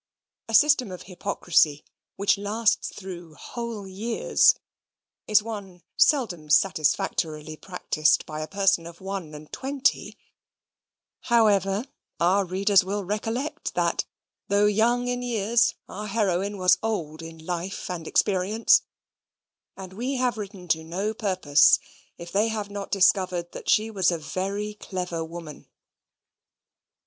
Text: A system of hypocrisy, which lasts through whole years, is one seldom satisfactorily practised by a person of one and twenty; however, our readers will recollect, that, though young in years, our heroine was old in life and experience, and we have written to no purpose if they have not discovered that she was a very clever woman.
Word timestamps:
A 0.49 0.55
system 0.55 0.91
of 0.91 1.03
hypocrisy, 1.03 1.85
which 2.15 2.35
lasts 2.35 2.89
through 2.91 3.35
whole 3.35 3.87
years, 3.87 4.55
is 5.27 5.43
one 5.43 5.83
seldom 5.95 6.49
satisfactorily 6.49 7.55
practised 7.55 8.25
by 8.25 8.39
a 8.41 8.47
person 8.47 8.87
of 8.87 8.99
one 8.99 9.35
and 9.35 9.51
twenty; 9.51 10.17
however, 11.25 11.85
our 12.19 12.45
readers 12.45 12.83
will 12.83 13.03
recollect, 13.05 13.75
that, 13.75 14.05
though 14.47 14.65
young 14.65 15.07
in 15.07 15.21
years, 15.21 15.75
our 15.87 16.07
heroine 16.07 16.57
was 16.57 16.79
old 16.81 17.21
in 17.21 17.37
life 17.37 17.87
and 17.87 18.07
experience, 18.07 18.81
and 19.77 19.93
we 19.93 20.15
have 20.15 20.35
written 20.35 20.67
to 20.69 20.83
no 20.83 21.13
purpose 21.13 21.77
if 22.17 22.31
they 22.31 22.47
have 22.47 22.71
not 22.71 22.89
discovered 22.89 23.51
that 23.51 23.69
she 23.69 23.91
was 23.91 24.09
a 24.09 24.17
very 24.17 24.73
clever 24.73 25.23
woman. 25.23 25.67